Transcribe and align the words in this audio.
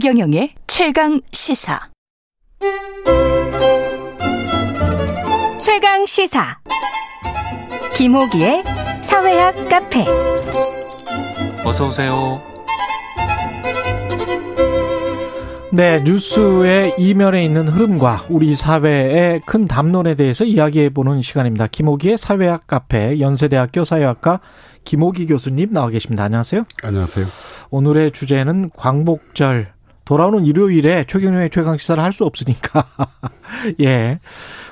최경영의 0.00 0.52
최강 0.66 1.20
시사. 1.30 1.78
최강 5.60 6.06
시사. 6.06 6.58
김호기의 7.94 8.64
사회학 9.02 9.68
카페. 9.68 10.06
어서 11.66 11.88
오세요. 11.88 12.40
네, 15.70 16.00
뉴스의 16.02 16.94
이면에 16.98 17.44
있는 17.44 17.68
흐름과 17.68 18.24
우리 18.30 18.56
사회의 18.56 19.42
큰 19.44 19.66
담론에 19.66 20.14
대해서 20.14 20.46
이야기해 20.46 20.94
보는 20.94 21.20
시간입니다. 21.20 21.66
김호기의 21.66 22.16
사회학 22.16 22.66
카페 22.66 23.20
연세대학교 23.20 23.84
사회학과 23.84 24.40
김호기 24.84 25.26
교수님 25.26 25.74
나와 25.74 25.90
계십니다. 25.90 26.24
안녕하세요. 26.24 26.64
안녕하세요. 26.84 27.26
오늘의 27.70 28.12
주제는 28.12 28.70
광복절 28.74 29.74
돌아오는 30.10 30.44
일요일에 30.44 31.04
최경영의 31.06 31.50
최강 31.50 31.76
시사를 31.76 32.02
할 32.02 32.10
수 32.10 32.24
없으니까 32.24 32.84
예. 33.80 34.18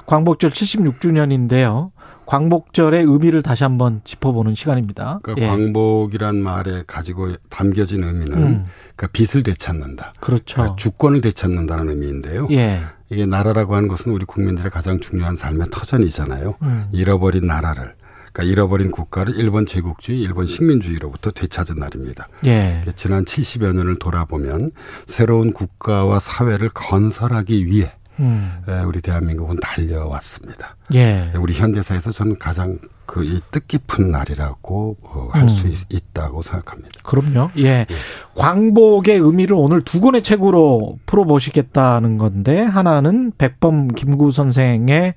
광복절 0.06 0.50
76주년인데요. 0.50 1.92
광복절의 2.26 3.04
의미를 3.04 3.40
다시 3.42 3.62
한번 3.62 4.00
짚어보는 4.02 4.56
시간입니다. 4.56 5.20
그러니까 5.22 5.46
예. 5.46 5.48
광복이란 5.48 6.42
말에 6.42 6.82
가지고 6.88 7.36
담겨진 7.50 8.02
의미는 8.02 8.36
음. 8.36 8.64
그러니까 8.96 9.06
빚을 9.12 9.44
되찾는다. 9.44 10.12
그렇죠. 10.18 10.56
그러니까 10.56 10.74
주권을 10.74 11.20
되찾는다는 11.20 11.90
의미인데요. 11.90 12.48
예. 12.50 12.80
이게 13.08 13.24
나라라고 13.24 13.76
하는 13.76 13.86
것은 13.86 14.10
우리 14.10 14.26
국민들의 14.26 14.72
가장 14.72 14.98
중요한 14.98 15.36
삶의 15.36 15.68
터전이잖아요. 15.70 16.56
음. 16.62 16.88
잃어버린 16.90 17.46
나라를 17.46 17.94
그러니까 18.32 18.52
잃어버린 18.52 18.90
국가를 18.90 19.36
일본 19.36 19.66
제국주의, 19.66 20.20
일본 20.20 20.46
식민주의로부터 20.46 21.30
되찾은 21.30 21.76
날입니다. 21.76 22.28
예. 22.46 22.82
지난 22.96 23.24
70여 23.24 23.74
년을 23.74 23.98
돌아보면 23.98 24.72
새로운 25.06 25.52
국가와 25.52 26.18
사회를 26.18 26.70
건설하기 26.70 27.66
위해 27.66 27.92
음. 28.20 28.62
에, 28.68 28.80
우리 28.80 29.00
대한민국은 29.00 29.56
달려왔습니다. 29.62 30.76
예. 30.94 31.32
우리 31.36 31.54
현대사에서 31.54 32.10
저는 32.10 32.38
가장 32.38 32.78
그 33.08 33.24
이 33.24 33.40
뜻깊은 33.50 34.10
날이라고 34.10 34.96
어, 35.02 35.28
할수 35.32 35.66
음. 35.66 35.74
있다고 35.88 36.42
생각합니다. 36.42 37.00
그럼요. 37.02 37.50
예. 37.58 37.86
광복의 38.34 39.18
의미를 39.18 39.56
오늘 39.58 39.80
두 39.82 40.00
권의 40.00 40.22
책으로 40.22 40.98
풀어보시겠다는 41.06 42.18
건데, 42.18 42.60
하나는 42.60 43.32
백범 43.38 43.88
김구 43.88 44.30
선생의 44.30 45.14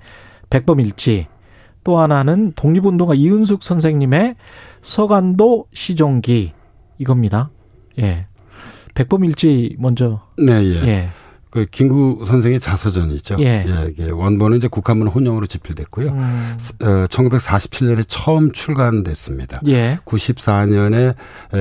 백범일지, 0.50 1.28
또 1.84 2.00
하나는 2.00 2.54
독립운동가 2.56 3.16
이은숙 3.16 3.64
선생님의 3.64 4.36
서간도 4.84 5.68
시종기, 5.74 6.54
이겁니다. 6.98 7.50
예. 8.00 8.28
백범일지 8.94 9.78
먼저, 9.80 10.22
네, 10.38 10.64
예. 10.64 10.88
예. 10.88 11.10
그 11.52 11.66
김구 11.70 12.24
선생의 12.26 12.62
자서전이죠. 12.62 13.36
예. 13.42 13.66
이게 13.90 14.10
원본은 14.10 14.58
이제 14.58 14.70
국한문 14.70 15.10
혼용으로 15.10 15.46
집필됐고요. 15.48 16.10
음, 16.10 16.58
어, 16.82 16.86
1947년에 17.08 18.06
처음 18.08 18.54
출간됐습니다. 18.54 19.60
예. 19.68 19.98
94년에 20.06 21.16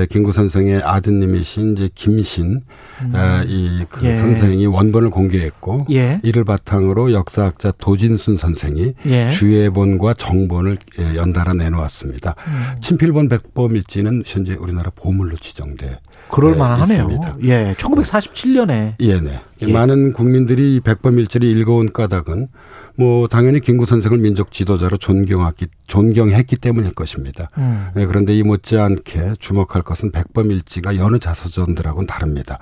김구 0.08 0.30
선생의 0.30 0.82
아드님이신 0.84 1.72
이제 1.72 1.90
김신 1.92 2.62
이그 3.02 4.00
음. 4.00 4.04
예. 4.04 4.16
선생이 4.16 4.66
원본을 4.66 5.10
공개했고 5.10 5.86
예. 5.90 6.20
이를 6.22 6.44
바탕으로 6.44 7.12
역사학자 7.12 7.72
도진순 7.72 8.36
선생이 8.36 8.94
예. 9.06 9.28
주예본과 9.28 10.14
정본을 10.14 10.78
예, 11.00 11.16
연달아 11.16 11.54
내놓았습니다. 11.54 12.36
음. 12.46 12.76
친필본 12.80 13.28
백범일지는 13.28 14.22
현재 14.24 14.54
우리나라 14.54 14.92
보물로 14.94 15.36
지정돼 15.36 15.98
그럴 16.30 16.52
네, 16.52 16.58
만하네요. 16.58 17.08
예. 17.42 17.74
1947년에. 17.76 18.94
예네. 19.00 19.40
예. 19.62 19.72
많은 19.80 20.12
국민들이 20.12 20.76
이 20.76 20.80
백범일지를 20.80 21.48
읽어온 21.48 21.92
까닭은 21.92 22.48
뭐 22.96 23.28
당연히 23.28 23.60
김구 23.60 23.86
선생을 23.86 24.18
민족 24.18 24.52
지도자로 24.52 24.98
존경했기 24.98 25.68
존경했기 25.86 26.56
때문일 26.56 26.92
것입니다. 26.92 27.48
음. 27.56 27.88
예, 27.96 28.04
그런데 28.04 28.34
이 28.34 28.42
못지않게 28.42 29.36
주목할 29.38 29.82
것은 29.82 30.10
백범일지가 30.12 30.96
여느 30.96 31.18
자서전들하고는 31.18 32.06
다릅니다. 32.06 32.58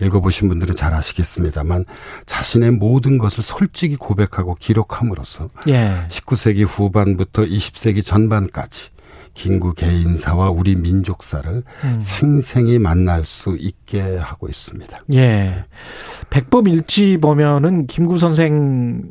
읽어보신 0.00 0.48
분들은 0.48 0.74
잘 0.74 0.94
아시겠습니다만 0.94 1.84
자신의 2.24 2.70
모든 2.70 3.18
것을 3.18 3.42
솔직히 3.42 3.96
고백하고 3.96 4.54
기록함으로써 4.54 5.50
예. 5.68 6.06
19세기 6.08 6.64
후반부터 6.66 7.42
20세기 7.42 8.02
전반까지 8.02 8.93
김구 9.34 9.74
개인사와 9.74 10.50
우리 10.50 10.76
민족사를 10.76 11.62
음. 11.84 12.00
생생히 12.00 12.78
만날 12.78 13.24
수 13.24 13.56
있게 13.58 14.16
하고 14.16 14.48
있습니다. 14.48 15.00
예. 15.12 15.64
백범일지 16.30 17.18
보면은 17.18 17.86
김구 17.86 18.18
선생은 18.18 19.10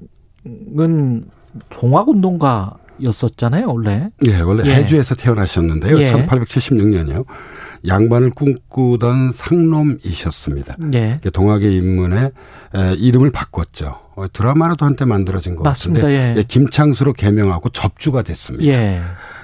동학운동가 1.69 2.77
였었잖아요, 3.01 3.67
원래. 3.67 4.09
예, 4.25 4.39
원래 4.39 4.69
예. 4.69 4.75
해주에서 4.75 5.15
태어나셨는데요. 5.15 5.99
예. 5.99 6.05
1876년이요. 6.05 7.25
양반을 7.87 8.31
꿈꾸던 8.31 9.31
상놈이셨습니다. 9.31 10.75
예. 10.93 11.19
동학의 11.33 11.75
인문에 11.75 12.31
에, 12.75 12.93
이름을 12.95 13.31
바꿨죠. 13.31 13.99
어, 14.15 14.25
드라마로도 14.31 14.85
한때 14.85 15.05
만들어진 15.05 15.55
것 15.55 15.63
맞습니다. 15.63 16.05
같은데 16.07 16.35
예. 16.39 16.43
김창수로 16.43 17.13
개명하고 17.13 17.69
접주가 17.69 18.21
됐습니다. 18.21 18.65
예. 18.65 19.01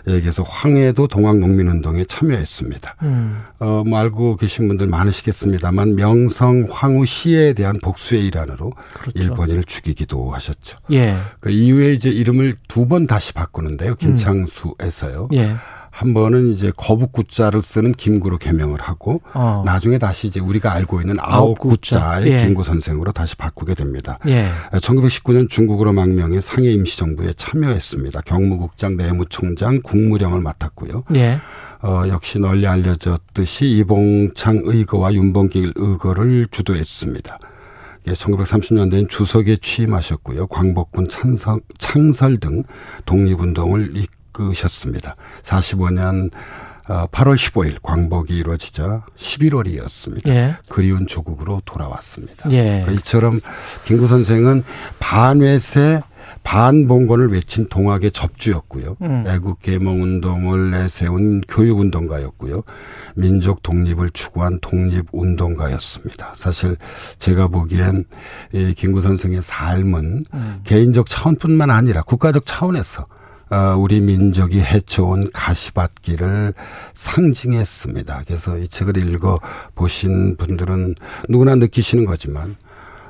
예, 0.07 0.21
그래서 0.21 0.43
황해도 0.43 1.07
동학농민운동에 1.07 2.05
참여했습니다. 2.05 2.95
음. 3.03 3.41
어, 3.59 3.83
뭐 3.85 3.99
알고 3.99 4.37
계신 4.37 4.67
분들 4.67 4.87
많으시겠습니다만 4.87 5.95
명성 5.95 6.67
황후 6.71 7.05
시에 7.05 7.53
대한 7.53 7.77
복수의 7.83 8.25
일환으로 8.25 8.71
그렇죠. 8.93 9.11
일본인을 9.19 9.63
죽이기도 9.65 10.31
하셨죠. 10.31 10.77
예. 10.91 11.15
그 11.41 11.49
이후에 11.51 11.91
이제 11.93 12.09
이름을 12.09 12.55
두 12.67 12.87
번 12.89 13.05
다시 13.05 13.33
바꾸는데요. 13.33 13.95
김창수에서요. 13.95 15.27
예. 15.33 15.55
한 15.91 16.13
번은 16.13 16.51
이제 16.51 16.71
거북구자를 16.75 17.61
쓰는 17.61 17.93
김구로 17.93 18.37
개명을 18.37 18.79
하고 18.81 19.21
어. 19.33 19.61
나중에 19.65 19.97
다시 19.97 20.27
이제 20.27 20.39
우리가 20.39 20.71
알고 20.73 21.01
있는 21.01 21.17
아홉구자. 21.19 21.99
아홉구자의 21.99 22.31
예. 22.31 22.45
김구 22.45 22.63
선생으로 22.63 23.11
다시 23.11 23.35
바꾸게 23.35 23.73
됩니다. 23.75 24.19
예. 24.27 24.49
1919년 24.73 25.49
중국으로 25.49 25.93
망명해 25.93 26.41
상해 26.41 26.71
임시정부에 26.71 27.33
참여했습니다. 27.33 28.21
경무국장, 28.21 28.97
내무총장, 28.97 29.81
국무령을 29.81 30.41
맡았고요. 30.41 31.03
예. 31.15 31.39
어, 31.81 32.03
역시 32.07 32.39
널리 32.39 32.67
알려졌듯이 32.67 33.69
이봉창 33.69 34.61
의거와 34.63 35.13
윤봉길 35.13 35.73
의거를 35.75 36.47
주도했습니다. 36.51 37.39
예, 38.07 38.11
1930년대엔 38.13 39.09
주석에 39.09 39.57
취임하셨고요. 39.57 40.47
광복군 40.47 41.07
찬성, 41.07 41.61
창설 41.77 42.37
등 42.37 42.63
독립운동을 43.05 43.95
이끄셨습니다. 44.39 45.15
45년 45.43 46.31
어, 46.87 47.05
8월 47.07 47.35
15일 47.35 47.77
광복이 47.83 48.35
이루어지자 48.35 49.03
11월이었습니다. 49.15 50.27
예. 50.29 50.57
그리운 50.69 51.05
조국으로 51.05 51.61
돌아왔습니다. 51.63 52.49
예. 52.51 52.81
그러니까 52.81 52.91
이처럼 52.93 53.41
김구 53.85 54.07
선생은 54.07 54.63
반외세 54.99 56.01
반봉건을 56.43 57.31
외친 57.31 57.67
동학의 57.69 58.11
접주였고요. 58.11 58.97
음. 59.01 59.23
애국 59.27 59.61
개몽 59.61 60.01
운동을 60.01 60.71
내세운 60.71 61.41
교육 61.47 61.79
운동가였고요. 61.79 62.63
민족 63.15 63.61
독립을 63.61 64.09
추구한 64.11 64.59
독립 64.59 65.07
운동가였습니다. 65.11 66.33
사실 66.35 66.75
제가 67.19 67.47
보기엔 67.47 68.05
이 68.51 68.73
김구 68.75 69.01
선생의 69.01 69.41
삶은 69.43 70.23
음. 70.33 70.61
개인적 70.63 71.07
차원뿐만 71.07 71.69
아니라 71.69 72.01
국가적 72.01 72.45
차원에서 72.45 73.03
어, 73.03 73.18
우리 73.77 73.99
민족이 73.99 74.59
헤쳐온 74.61 75.29
가시밭길을 75.33 76.53
상징했습니다. 76.93 78.23
그래서 78.27 78.57
이 78.57 78.67
책을 78.67 78.97
읽어 78.97 79.39
보신 79.75 80.37
분들은 80.37 80.95
누구나 81.29 81.55
느끼시는 81.55 82.05
거지만 82.05 82.55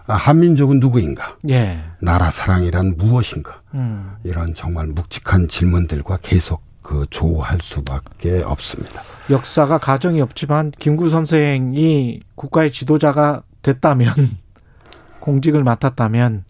아, 0.08 0.16
한민족은 0.16 0.80
누구인가? 0.80 1.38
예. 1.52 1.84
나라 2.02 2.32
사랑이란 2.32 2.96
무엇인가? 2.98 3.62
음. 3.76 4.16
이런 4.24 4.56
정말 4.56 4.88
묵직한 4.88 5.48
질문들과 5.48 6.18
계속 6.24 6.64
그 6.82 7.06
조할 7.12 7.60
수밖에 7.62 8.42
없습니다. 8.44 9.04
역사가 9.30 9.78
가정이 9.78 10.20
없지만 10.22 10.72
김구 10.72 11.10
선생이 11.10 12.22
국가의 12.34 12.72
지도자가 12.72 13.44
됐다면 13.62 14.16
공직을 15.20 15.64
맡았다면 15.64 16.46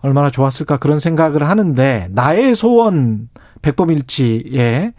얼마나 0.00 0.30
좋았을까 0.30 0.78
그런 0.78 0.98
생각을 0.98 1.42
하는데 1.42 2.08
나의 2.10 2.54
소원 2.54 3.28
백범일지에 3.62 4.92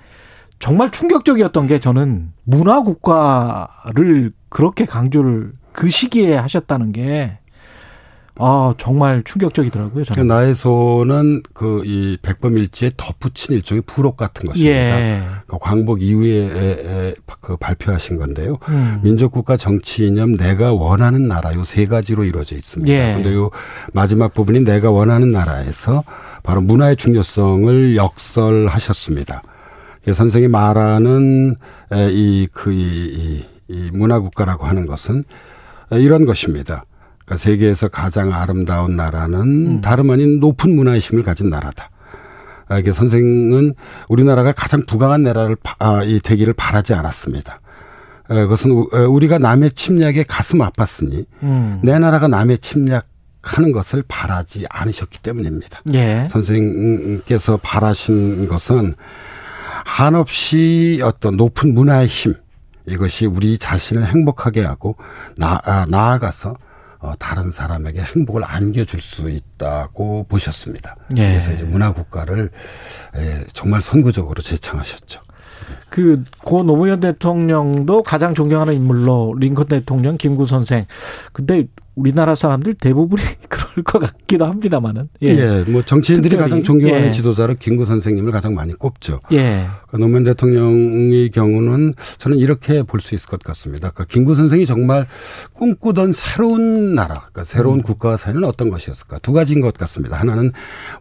정말 0.60 0.92
충격적이었던 0.92 1.68
게 1.68 1.80
저는 1.80 2.34
문화 2.44 2.82
국가를 2.82 4.34
그렇게 4.50 4.86
강조를 4.86 5.54
그 5.72 5.90
시기에 5.90 6.36
하셨다는 6.36 6.92
게 6.92 7.40
아, 8.42 8.74
정말 8.78 9.22
충격적이더라고요. 9.24 10.04
그 10.06 10.14
저는. 10.16 10.54
손은 10.54 11.44
그이 11.54 12.18
백범일지에 12.22 12.92
덧붙인 12.98 13.56
일종의 13.56 13.84
부록 13.86 14.16
같은 14.18 14.48
것입니다. 14.48 14.72
예. 15.02 15.22
그 15.46 15.58
광복 15.60 16.02
이후에 16.02 16.38
에, 16.38 17.10
에, 17.10 17.14
그 17.42 17.58
발표하신 17.58 18.18
건데요. 18.18 18.58
음. 18.70 19.00
민족국가 19.04 19.58
정치 19.58 20.08
이념 20.08 20.36
내가 20.38 20.72
원하는 20.74 21.28
나라 21.28 21.54
요 21.54 21.64
세 21.66 21.86
가지로 21.86 22.24
이루어져 22.24 22.56
있습니다. 22.56 22.92
예. 22.92 23.12
그런데 23.18 23.34
요 23.36 23.50
마지막 23.94 24.34
부분이 24.34 24.62
내가 24.62 24.90
원하는 24.90 25.30
나라에서 25.32 26.04
바로 26.42 26.62
문화의 26.62 26.96
중요성을 26.96 27.96
역설하셨습니다. 27.96 29.44
그 30.04 30.14
선생이 30.14 30.48
말하는 30.48 31.56
이그 31.92 32.72
이, 32.72 32.78
이, 32.80 33.46
이 33.68 33.90
문화국가라고 33.94 34.66
하는 34.66 34.88
것은 34.88 35.24
이런 35.92 36.26
것입니다. 36.26 36.86
그러니까 37.30 37.38
세계에서 37.38 37.88
가장 37.90 38.34
아름다운 38.34 38.96
나라는 38.96 39.40
음. 39.40 39.82
다름 39.82 40.10
아닌 40.10 40.40
높은 40.40 40.76
문화의식을 40.76 41.22
가진 41.22 41.52
나라다. 41.52 41.92
아, 42.68 42.80
이게 42.80 42.92
선생은 42.92 43.76
우리나라가 44.08 44.52
가장 44.52 44.84
부강한 44.88 45.22
나라를 45.24 45.56
바- 45.62 45.76
아, 45.78 46.04
이 46.04 46.20
되기를 46.20 46.54
바라지 46.54 46.96
않았습니다. 46.96 47.62
에, 48.32 48.36
그것은 48.44 48.72
우- 48.72 48.90
우리가 49.10 49.38
남의 49.38 49.72
침략에 49.72 50.24
가슴 50.28 50.60
아팠으니 50.60 51.26
음. 51.44 51.80
내 51.84 51.98
나라가 52.00 52.28
남의 52.28 52.58
침략하는 52.60 53.72
것을 53.74 54.04
바라지 54.08 54.66
않으셨기 54.70 55.20
때문입니다. 55.22 55.82
예. 55.94 56.28
선생님께서 56.32 57.58
바라신 57.62 58.48
것은 58.48 58.96
한없이 59.86 61.00
어떤 61.04 61.38
높은 61.38 61.74
문화의 61.76 62.08
힘 62.08 62.34
이것이 62.88 63.28
우리 63.28 63.58
자신을 63.60 64.06
행복하게 64.08 64.64
하고 64.64 64.96
나, 65.38 65.60
아, 65.64 65.86
나아가서 65.88 66.56
어, 67.00 67.14
다른 67.18 67.50
사람에게 67.50 68.02
행복을 68.02 68.44
안겨줄 68.44 69.02
수 69.02 69.30
있다고 69.30 70.26
보셨습니다. 70.28 70.96
예. 71.18 71.30
그래서 71.30 71.54
이제 71.54 71.64
문화 71.64 71.94
국가를 71.94 72.50
에, 73.16 73.44
정말 73.54 73.82
선구적으로 73.82 74.42
제창하셨죠. 74.42 75.20
그, 75.90 76.22
고 76.44 76.64
노무현 76.64 77.00
대통령도 77.00 78.04
가장 78.04 78.34
존경하는 78.34 78.74
인물로 78.74 79.36
링컨 79.38 79.68
대통령, 79.68 80.18
김구 80.18 80.46
선생. 80.46 80.86
근데 81.32 81.68
우리나라 82.00 82.34
사람들 82.34 82.76
대부분이 82.76 83.22
그럴 83.50 83.84
것 83.84 84.00
같기도 84.00 84.46
합니다만은. 84.46 85.04
예, 85.22 85.64
뭐 85.64 85.82
정치인들이 85.82 86.30
특별히, 86.32 86.50
가장 86.50 86.64
존경하는 86.64 87.08
예. 87.08 87.12
지도자로 87.12 87.56
김구 87.56 87.84
선생님을 87.86 88.32
가장 88.32 88.54
많이 88.56 88.72
꼽죠. 88.74 89.20
예. 89.34 89.68
그 89.90 89.98
노무현 89.98 90.24
대통령의 90.24 91.30
경우는 91.30 91.94
저는 92.18 92.38
이렇게 92.38 92.84
볼 92.84 93.00
수 93.02 93.16
있을 93.16 93.30
것 93.30 93.42
같습니다. 93.42 93.90
그러니까 93.92 94.06
김구 94.14 94.36
선생이 94.36 94.66
정말 94.66 95.08
꿈꾸던 95.54 96.14
새로운 96.14 96.96
나라, 96.96 97.16
그러니까 97.16 97.44
새로운 97.44 97.82
국가와 97.82 98.16
사회는 98.18 98.44
어떤 98.44 98.70
것이었을까? 98.70 99.20
두 99.20 99.32
가지인 99.34 99.62
것 99.62 99.74
같습니다. 99.76 100.18
하나는 100.18 100.52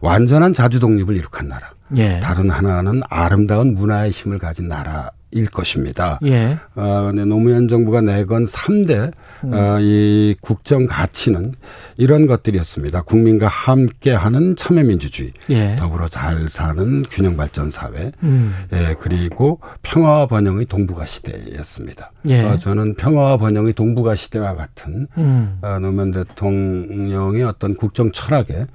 완전한 0.01 0.53
자주 0.53 0.79
독립을 0.79 1.15
이룩한 1.15 1.47
나라. 1.47 1.71
예. 1.95 2.19
다른 2.21 2.49
하나는 2.51 3.01
아름다운 3.09 3.73
문화의 3.73 4.11
힘을 4.11 4.37
가진 4.37 4.67
나라 4.67 5.09
일 5.31 5.47
것입니다. 5.47 6.19
예. 6.25 6.57
어, 6.75 7.03
근데 7.07 7.25
노무현 7.25 7.67
정부가 7.67 8.01
내건 8.01 8.45
3대 8.45 9.11
어, 9.43 9.77
이 9.79 10.35
국정 10.41 10.85
가치는 10.85 11.53
이런 11.97 12.25
것들이었습니다. 12.25 13.03
국민과 13.03 13.47
함께 13.47 14.11
하는 14.11 14.55
참여민주주의, 14.55 15.31
예. 15.49 15.75
더불어 15.77 16.07
잘 16.07 16.49
사는 16.49 17.03
균형 17.09 17.37
발전 17.37 17.71
사회, 17.71 18.11
음. 18.23 18.53
예, 18.73 18.95
그리고 18.99 19.59
평화와 19.83 20.27
번영의 20.27 20.65
동북아 20.65 21.05
시대였습니다. 21.05 22.11
예. 22.27 22.41
어, 22.41 22.57
저는 22.57 22.95
평화와 22.95 23.37
번영의 23.37 23.73
동북아 23.73 24.15
시대와 24.15 24.55
같은 24.55 25.07
음. 25.17 25.59
어, 25.61 25.79
노무현 25.79 26.11
대통령의 26.11 27.43
어떤 27.43 27.75
국정 27.75 28.11
철학에 28.11 28.53
예, 28.53 28.65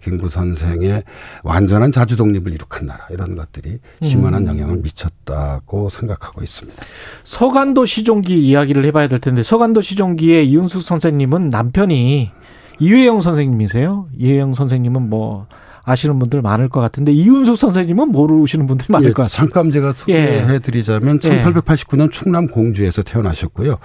김구 0.00 0.28
선생의 0.28 1.02
완전한 1.42 1.92
자주 1.92 2.16
독립을 2.16 2.52
이룩한 2.52 2.86
나라 2.86 3.06
이런 3.10 3.36
것들이 3.36 3.70
음. 3.70 4.04
심원한 4.04 4.46
영향을 4.46 4.78
미쳤다고 4.78 5.88
생각하고 5.88 6.42
있습니다. 6.42 6.82
서간도 7.24 7.86
시종기 7.86 8.46
이야기를 8.46 8.84
해봐야 8.86 9.08
될 9.08 9.18
텐데 9.18 9.42
서간도 9.42 9.80
시종기의 9.80 10.48
이윤숙 10.48 10.82
선생님은 10.82 11.50
남편이 11.50 12.30
이회영 12.80 13.20
선생님이세요. 13.20 14.08
이회영 14.16 14.54
선생님은 14.54 15.08
뭐 15.08 15.46
아시는 15.84 16.18
분들 16.18 16.40
많을 16.42 16.68
것 16.68 16.80
같은데 16.80 17.12
이윤숙 17.12 17.58
선생님은 17.58 18.08
모르시는 18.08 18.66
분들이 18.66 18.88
많을 18.90 19.08
예, 19.08 19.12
것 19.12 19.24
같아요. 19.24 19.28
잠깐 19.28 19.70
제가 19.70 19.92
소개해드리자면 19.92 21.20
예. 21.24 21.44
1889년 21.44 22.10
충남 22.10 22.46
공주에서 22.46 23.02
태어나셨고요. 23.02 23.76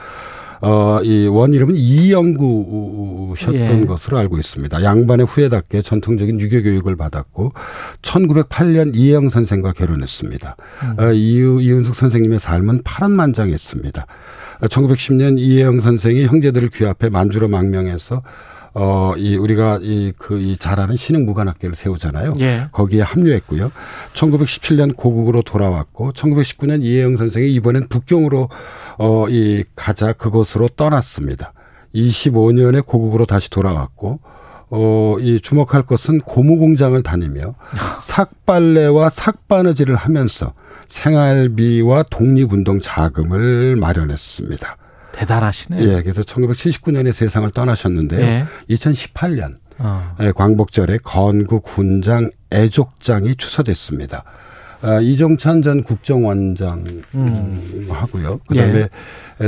어, 0.62 1.00
이원 1.04 1.54
이름은 1.54 1.76
이영구셨던 1.76 3.54
예. 3.56 3.86
것으로 3.86 4.18
알고 4.18 4.38
있습니다. 4.38 4.84
양반의 4.84 5.26
후예답게 5.26 5.82
전통적인 5.82 6.40
유교 6.42 6.62
교육을 6.62 6.96
받았고 6.96 7.54
1908년 8.02 8.96
이혜영 8.96 9.30
선생과 9.30 9.74
결혼했습니다. 9.74 10.56
음. 10.84 11.00
어, 11.00 11.12
이유, 11.14 11.62
이은숙 11.62 11.96
선생님의 11.96 12.40
삶은 12.40 12.82
파란만장했습니다. 12.84 14.06
어, 14.62 14.66
1910년 14.66 15.40
이혜영 15.40 15.82
선생이 15.82 16.26
형제들을 16.26 16.70
귀합해 16.70 17.10
만주로 17.10 17.48
망명해서 17.48 18.22
어, 18.74 19.14
이 19.18 19.36
우리가 19.36 19.80
이 19.82 20.12
그이잘 20.18 20.80
아는 20.80 20.96
신흥 20.96 21.26
무관학교를 21.26 21.76
세우잖아요. 21.76 22.34
예. 22.40 22.68
거기에 22.72 23.02
합류했고요. 23.02 23.72
1917년 24.14 24.96
고국으로 24.96 25.42
돌아왔고 25.42 26.12
1919년 26.14 26.82
이혜영 26.84 27.18
선생이 27.18 27.52
이번엔 27.54 27.88
북경으로 27.90 28.50
어 29.00 29.26
이 29.30 29.64
가자 29.76 30.14
그곳으로 30.14 30.68
떠났습니다. 30.70 31.52
25년에 31.96 32.86
고국으로 32.86 33.26
다시 33.26 33.50
돌아왔고 33.50 34.20
어 34.72 35.18
이 35.20 35.40
주목할 35.42 35.84
것은 35.84 36.20
고무 36.20 36.58
공장을 36.58 37.02
다니며 37.02 37.56
삭발레와 38.02 39.10
삭바느질을 39.10 39.96
하면서 39.96 40.54
생활비와 40.90 42.04
독립운동 42.12 42.80
자금을 42.80 43.76
마련했습니다. 43.78 44.78
대단하시네요. 45.20 45.82
예, 45.98 46.02
그래서 46.02 46.22
1979년에 46.22 47.12
세상을 47.12 47.50
떠나셨는데요. 47.52 48.22
예. 48.22 48.46
2018년 48.70 49.58
어. 49.80 50.16
예, 50.22 50.32
광복절에 50.32 51.00
건국 51.04 51.64
군장 51.64 52.30
애족장이 52.52 53.36
추서됐습니다. 53.36 54.24
아, 54.82 55.00
이종찬 55.02 55.62
전 55.62 55.84
국정원장 55.84 56.86
음, 57.14 57.88
하고요. 57.90 58.40
그다음에 58.48 58.88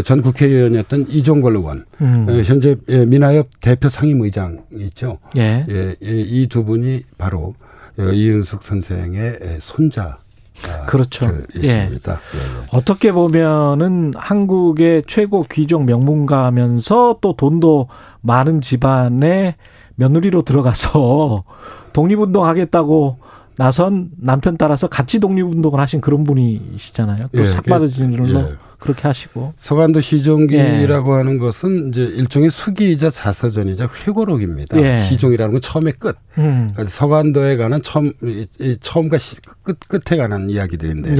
전 0.03 0.21
국회의원이었던 0.21 1.05
이종걸 1.07 1.55
의원, 1.55 1.85
음. 2.01 2.27
예, 2.29 2.41
현재 2.43 2.75
예, 2.89 3.05
민하협 3.05 3.47
대표 3.61 3.87
상임의장 3.87 4.65
있죠. 4.73 5.19
예. 5.37 5.65
예, 5.69 5.95
이 6.01 6.47
두 6.49 6.65
분이 6.65 7.03
바로 7.17 7.55
어, 7.97 8.03
이은숙 8.03 8.63
선생의 8.63 9.39
예, 9.41 9.57
손자. 9.61 10.17
아, 10.65 10.85
그렇죠. 10.85 11.25
있습니다. 11.55 12.11
예, 12.11 12.15
예. 12.15 12.67
어떻게 12.71 13.11
보면은 13.11 14.11
한국의 14.15 15.03
최고 15.07 15.45
귀족 15.49 15.85
명문가면서 15.85 17.17
또 17.21 17.33
돈도 17.33 17.87
많은 18.21 18.61
집안의 18.61 19.55
며느리로 19.95 20.43
들어가서 20.43 21.43
독립운동 21.93 22.45
하겠다고 22.45 23.17
나선 23.61 24.09
남편 24.17 24.57
따라서 24.57 24.87
같이 24.87 25.19
독립운동을 25.19 25.79
하신 25.79 26.01
그런 26.01 26.23
분이시잖아요. 26.23 27.27
또 27.31 27.43
예, 27.43 27.47
삭바르진으로 27.47 28.27
예. 28.33 28.55
그렇게 28.79 29.03
하시고. 29.07 29.53
서간도 29.55 29.97
예. 29.97 30.01
시종기라고 30.01 31.13
하는 31.13 31.37
것은 31.37 31.89
이제 31.89 32.01
일종의 32.01 32.49
수기이자 32.49 33.11
자서전이자 33.11 33.87
회고록입니다. 34.07 34.81
예. 34.81 34.97
시종이라는 34.97 35.51
건 35.53 35.61
처음에 35.61 35.91
끝. 35.99 36.17
음. 36.39 36.69
그러니까 36.73 36.85
서간도에 36.85 37.57
관한 37.57 37.83
처음 37.83 38.11
이- 38.23 38.47
이 38.59 38.77
처음과 38.81 39.19
시, 39.19 39.35
끝 39.61 39.77
끝에 39.87 40.17
관한 40.17 40.49
이야기들인데요. 40.49 41.15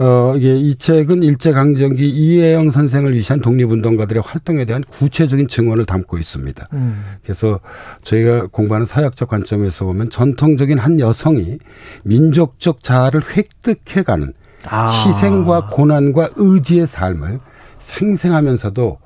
예. 0.00 0.04
어 0.04 0.34
이게 0.36 0.56
이 0.56 0.74
책은 0.76 1.22
일제 1.22 1.52
강점기 1.52 2.08
이혜영 2.08 2.70
선생을 2.70 3.14
위시한 3.14 3.40
독립운동가들의 3.40 4.22
활동에 4.24 4.64
대한 4.64 4.82
구체적인 4.84 5.48
증언을 5.48 5.86
담고 5.86 6.18
있습니다. 6.18 6.68
음. 6.72 7.04
그래서 7.22 7.60
저희가 8.02 8.46
공부하는 8.46 8.86
사역적 8.86 9.28
관점에서 9.28 9.84
보면 9.84 10.10
전통적인 10.10 10.78
한 10.78 11.00
여성이 11.00 11.58
민족적 12.04 12.82
자아를 12.82 13.22
획득해가는 13.36 14.32
아. 14.66 14.88
희생과 14.88 15.68
고난과 15.68 16.30
의지의 16.36 16.86
삶을 16.86 17.40
생생하면서도 17.78 18.98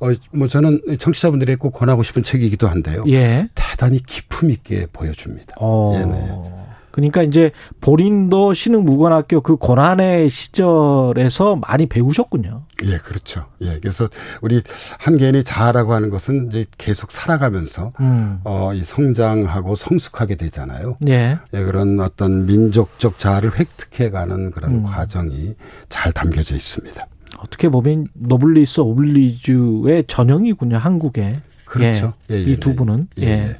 어 0.00 0.12
뭐 0.32 0.46
저는 0.46 0.80
청취자분들이 0.98 1.56
꼭 1.56 1.70
권하고 1.70 2.02
싶은 2.02 2.22
책이기도 2.22 2.68
한데요. 2.68 3.04
예. 3.08 3.46
대단히 3.54 4.02
기품 4.02 4.50
있게 4.50 4.86
보여줍니다. 4.92 5.54
어. 5.58 5.92
네네. 5.94 6.69
그러니까 6.90 7.22
이제 7.22 7.52
본인도 7.80 8.54
신흥 8.54 8.84
무관학교 8.84 9.40
그 9.40 9.56
고난의 9.56 10.30
시절에서 10.30 11.56
많이 11.56 11.86
배우셨군요. 11.86 12.64
예, 12.84 12.96
그렇죠. 12.96 13.46
예, 13.60 13.78
그래서 13.80 14.08
우리 14.40 14.60
한 14.98 15.16
개인의 15.16 15.44
자아라고 15.44 15.92
하는 15.92 16.10
것은 16.10 16.48
이제 16.48 16.64
계속 16.78 17.10
살아가면서 17.10 17.92
음. 18.00 18.40
어, 18.44 18.72
이 18.74 18.82
성장하고 18.82 19.76
성숙하게 19.76 20.36
되잖아요. 20.36 20.96
예. 21.08 21.38
예, 21.52 21.64
그런 21.64 22.00
어떤 22.00 22.46
민족적 22.46 23.18
자아를 23.18 23.58
획득해가는 23.58 24.50
그런 24.50 24.72
음. 24.72 24.82
과정이 24.82 25.54
잘 25.88 26.12
담겨져 26.12 26.54
있습니다. 26.54 27.06
어떻게 27.38 27.68
보면 27.68 28.08
노블리스 28.14 28.80
오블리주의 28.80 30.04
전형이군요, 30.06 30.76
한국에. 30.76 31.34
그렇죠. 31.64 32.14
예, 32.30 32.34
예, 32.34 32.40
이두 32.40 32.70
네. 32.70 32.76
분은 32.76 33.08
예, 33.18 33.22
예. 33.22 33.28
예. 33.28 33.56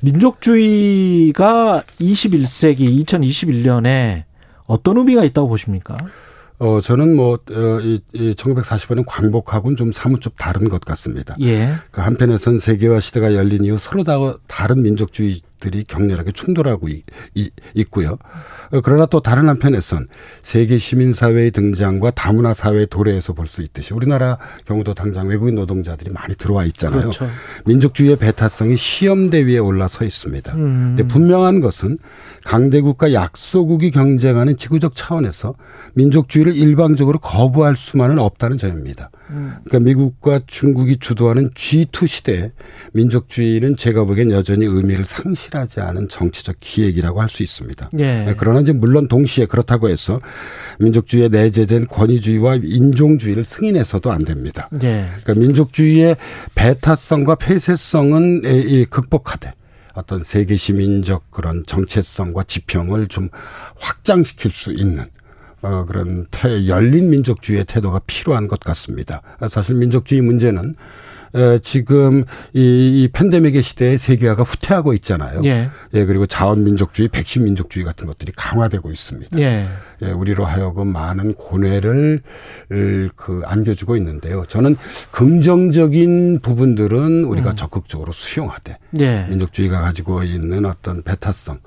민족주의가 0.00 1.82
21세기 2.00 3.04
2021년에 3.04 4.24
어떤 4.66 4.98
의미가 4.98 5.24
있다고 5.24 5.48
보십니까? 5.48 5.96
어, 6.60 6.80
저는 6.80 7.14
뭐, 7.14 7.34
어, 7.34 7.80
이, 7.80 8.00
이 8.12 8.32
1940년은 8.32 9.04
광복하고는 9.06 9.76
좀 9.76 9.92
사뭇 9.92 10.20
좀 10.20 10.32
다른 10.36 10.68
것 10.68 10.80
같습니다. 10.80 11.36
예. 11.40 11.74
그 11.92 12.00
한편에선 12.00 12.58
세계화 12.58 12.98
시대가 13.00 13.34
열린 13.34 13.64
이후 13.64 13.78
서로 13.78 14.02
다 14.02 14.16
다른 14.48 14.82
민족주의 14.82 15.40
들이 15.58 15.84
격렬하게 15.84 16.32
충돌하고 16.32 16.88
이, 16.88 17.02
이, 17.34 17.50
있고요. 17.74 18.16
어, 18.70 18.80
그러나 18.82 19.06
또 19.06 19.20
다른 19.20 19.48
한편에선 19.48 20.06
세계 20.42 20.78
시민사회의 20.78 21.50
등장과 21.50 22.12
다문화 22.12 22.54
사회의 22.54 22.86
도래에서 22.86 23.32
볼 23.32 23.48
수 23.48 23.62
있듯이 23.62 23.94
우리나라 23.94 24.38
경우도 24.66 24.94
당장 24.94 25.26
외국인 25.26 25.54
노동자들이 25.56 26.12
많이 26.12 26.34
들어와 26.36 26.64
있잖아요. 26.66 27.00
그렇죠. 27.00 27.28
민족주의의 27.64 28.16
배타성이 28.16 28.76
시험대 28.76 29.46
위에 29.46 29.58
올라서 29.58 30.04
있습니다. 30.04 30.54
음. 30.54 30.94
근데 30.96 31.02
분명한 31.08 31.60
것은 31.60 31.98
강대국과 32.44 33.12
약소국이 33.14 33.90
경쟁하는 33.90 34.56
지구적 34.56 34.94
차원에서 34.94 35.54
민족주의를 35.94 36.54
일방적으로 36.56 37.18
거부할 37.18 37.74
수만은 37.74 38.18
없다는 38.18 38.58
점입니다. 38.58 39.10
그러니까 39.64 39.80
미국과 39.80 40.40
중국이 40.46 40.96
주도하는 40.98 41.50
G2 41.50 42.06
시대에 42.06 42.52
민족주의는 42.92 43.76
제가 43.76 44.04
보기엔 44.04 44.30
여전히 44.30 44.64
의미를 44.64 45.04
상실 45.04 45.47
하지 45.56 45.80
않은 45.80 46.08
정치적 46.08 46.56
기획이라고 46.60 47.20
할 47.20 47.28
수 47.28 47.42
있습니다. 47.42 47.90
예. 47.98 48.34
그러나 48.38 48.60
이제 48.60 48.72
물론 48.72 49.06
동시에 49.06 49.46
그렇다고 49.46 49.88
해서 49.88 50.20
민족주의에 50.78 51.28
내재된 51.28 51.86
권위주의와 51.88 52.60
인종주의를 52.62 53.44
승인해서도 53.44 54.10
안 54.10 54.24
됩니다. 54.24 54.68
예. 54.82 55.08
그러니까 55.22 55.34
민족주의의 55.34 56.16
배타성과 56.54 57.36
폐쇄성은 57.36 58.86
극복하되 58.90 59.52
어떤 59.94 60.22
세계 60.22 60.56
시민적 60.56 61.30
그런 61.30 61.64
정체성과 61.66 62.44
지평을 62.44 63.08
좀 63.08 63.28
확장시킬 63.78 64.52
수 64.52 64.72
있는 64.72 65.04
어, 65.60 65.84
그런 65.86 66.26
태, 66.30 66.68
열린 66.68 67.10
민족주의의 67.10 67.64
태도가 67.64 68.00
필요한 68.06 68.46
것 68.46 68.60
같습니다. 68.60 69.22
사실 69.48 69.74
민족주의 69.74 70.20
문제는 70.20 70.70
에, 70.70 70.74
지금 71.62 72.24
이, 72.52 73.02
이 73.02 73.08
팬데믹의 73.12 73.62
시대에 73.62 73.96
세계화가 73.96 74.42
후퇴하고 74.42 74.92
있잖아요. 74.94 75.40
예. 75.44 75.70
예, 75.94 76.04
그리고 76.04 76.26
자원민족주의, 76.26 77.08
백신민족주의 77.08 77.84
같은 77.84 78.06
것들이 78.06 78.32
강화되고 78.36 78.90
있습니다. 78.90 79.38
예. 79.38 79.66
예, 80.02 80.10
우리로 80.10 80.44
하여금 80.44 80.88
많은 80.88 81.34
고뇌를 81.34 82.20
을, 82.72 83.10
그 83.16 83.42
안겨주고 83.44 83.96
있는데요. 83.96 84.44
저는 84.46 84.76
긍정적인 85.10 86.40
부분들은 86.40 87.24
우리가 87.24 87.54
적극적으로 87.54 88.12
수용하되 88.12 88.78
예. 89.00 89.26
민족주의가 89.28 89.80
가지고 89.80 90.22
있는 90.22 90.64
어떤 90.66 91.02
배타성, 91.02 91.58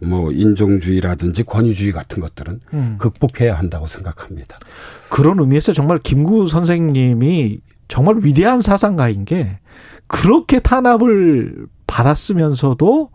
뭐 0.00 0.30
인종주의라든지 0.30 1.42
권위주의 1.42 1.92
같은 1.92 2.20
것들은 2.20 2.60
음. 2.72 2.94
극복해야 2.98 3.58
한다고 3.58 3.86
생각합니다. 3.86 4.56
그런 5.08 5.38
의미에서 5.38 5.72
정말 5.72 5.98
김구 5.98 6.48
선생님이 6.48 7.60
정말 7.88 8.16
위대한 8.22 8.60
사상가인 8.60 9.24
게 9.24 9.58
그렇게 10.06 10.60
탄압을 10.60 11.66
받았으면서도 11.86 13.10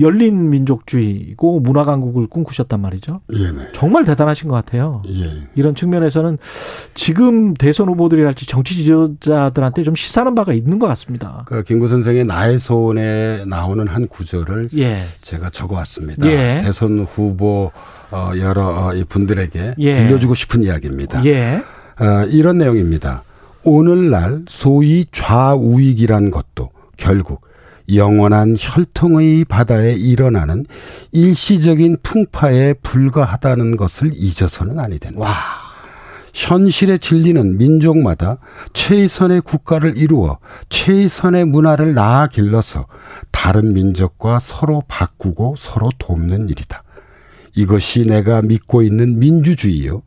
열린 0.00 0.50
민족주의고 0.50 1.58
문화 1.60 1.84
강국을 1.84 2.28
꿈꾸셨단 2.28 2.80
말이죠. 2.80 3.20
예, 3.32 3.50
네. 3.50 3.68
정말 3.74 4.04
대단하신 4.04 4.48
것 4.48 4.54
같아요. 4.54 5.02
예. 5.08 5.48
이런 5.56 5.74
측면에서는 5.74 6.38
지금 6.94 7.54
대선 7.54 7.88
후보들이랄지 7.88 8.46
정치 8.46 8.76
지도자들한테 8.76 9.82
좀 9.82 9.96
시사하는 9.96 10.36
바가 10.36 10.52
있는 10.52 10.78
것 10.78 10.86
같습니다. 10.86 11.42
그 11.46 11.64
김구 11.64 11.88
선생의 11.88 12.26
나의 12.26 12.60
소원에 12.60 13.44
나오는 13.46 13.88
한 13.88 14.06
구절을 14.06 14.68
예. 14.76 14.98
제가 15.20 15.50
적어왔습니다. 15.50 16.28
예. 16.28 16.60
대선 16.62 17.00
후보 17.00 17.72
어, 18.12 18.30
여러 18.36 18.86
어, 18.86 18.94
이 18.94 19.02
분들에게 19.02 19.74
예. 19.78 19.92
들려주고 19.92 20.36
싶은 20.36 20.62
이야기입니다. 20.62 21.24
예. 21.24 21.60
어, 21.98 22.24
이런 22.28 22.58
내용입니다. 22.58 23.24
오늘날 23.64 24.44
소위 24.48 25.06
좌우익이란 25.10 26.30
것도 26.30 26.70
결국 26.96 27.46
영원한 27.94 28.56
혈통의 28.58 29.44
바다에 29.46 29.94
일어나는 29.94 30.66
일시적인 31.12 31.98
풍파에 32.02 32.74
불과하다는 32.74 33.76
것을 33.76 34.10
잊어서는 34.14 34.78
아니 34.78 34.98
된다. 34.98 35.20
와. 35.20 35.34
현실의 36.34 36.98
진리는 37.00 37.56
민족마다 37.56 38.38
최선의 38.72 39.40
국가를 39.40 39.96
이루어 39.96 40.38
최선의 40.68 41.46
문화를 41.46 41.94
낳아 41.94 42.28
길러서 42.28 42.86
다른 43.32 43.72
민족과 43.72 44.38
서로 44.38 44.82
바꾸고 44.86 45.54
서로 45.56 45.88
돕는 45.98 46.48
일이다. 46.50 46.84
이것이 47.56 48.06
내가 48.06 48.40
믿고 48.42 48.82
있는 48.82 49.18
민주주의요. 49.18 50.02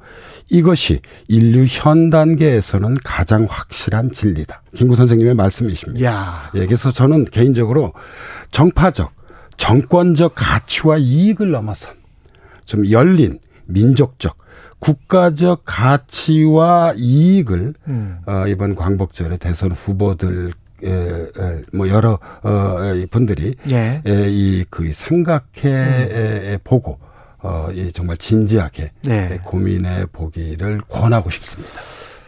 이것이 0.51 0.99
인류 1.29 1.65
현 1.65 2.09
단계에서는 2.09 2.95
가장 3.05 3.47
확실한 3.49 4.11
진리다. 4.11 4.61
김구 4.75 4.97
선생님의 4.97 5.33
말씀이십니다. 5.33 6.05
야. 6.05 6.51
예, 6.55 6.65
그래서 6.65 6.91
저는 6.91 7.25
개인적으로 7.25 7.93
정파적, 8.51 9.13
정권적 9.55 10.33
가치와 10.35 10.97
이익을 10.97 11.51
넘어선 11.51 11.95
좀 12.65 12.89
열린 12.91 13.39
민족적, 13.67 14.35
국가적 14.79 15.61
가치와 15.63 16.95
이익을 16.97 17.73
음. 17.87 18.17
어, 18.25 18.43
이번 18.47 18.75
광복절에 18.75 19.37
대선 19.37 19.71
후보들 19.71 20.51
에, 20.83 20.89
에, 20.89 21.61
뭐 21.71 21.87
여러 21.87 22.19
어, 22.43 22.93
이 22.95 23.05
분들이 23.05 23.55
예. 23.69 24.01
에, 24.05 24.29
이그 24.29 24.91
생각해 24.91 25.43
에, 25.63 26.43
에, 26.51 26.57
보고 26.61 26.99
어, 27.43 27.67
이 27.73 27.91
정말 27.91 28.17
진지하게 28.17 28.91
네. 29.03 29.33
에, 29.33 29.37
고민해 29.43 30.07
보기를 30.11 30.81
권하고 30.87 31.29
싶습니다. 31.29 31.71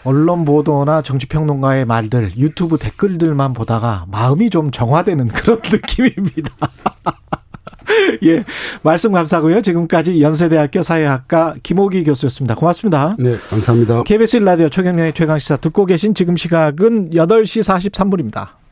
언론 0.05 0.43
보도나 0.43 1.01
정치평론가의 1.01 1.85
말들, 1.85 2.35
유튜브 2.37 2.77
댓글들만 2.77 3.53
보다가 3.53 4.05
마음이 4.09 4.49
좀 4.49 4.71
정화되는 4.71 5.27
그런 5.29 5.61
느낌입니다. 5.63 6.51
예. 8.23 8.43
말씀 8.81 9.11
감사하고요. 9.11 9.61
지금까지 9.61 10.21
연세대학교 10.21 10.83
사회학과 10.83 11.55
김호기 11.63 12.03
교수였습니다. 12.03 12.55
고맙습니다. 12.55 13.15
네, 13.19 13.35
감사합니다. 13.49 14.03
KBS 14.03 14.37
라디오 14.37 14.69
최경련의 14.69 15.13
최강시사 15.13 15.57
듣고 15.57 15.85
계신 15.85 16.13
지금 16.15 16.35
시각은 16.35 17.11
8시 17.11 17.91
43분입니다. 17.91 18.62